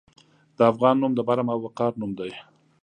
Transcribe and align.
د 0.57 0.59
افغان 0.71 0.95
نوم 1.01 1.11
د 1.15 1.19
برم 1.27 1.47
او 1.53 1.59
وقار 1.65 1.91
نوم 2.01 2.11
دی. 2.19 2.31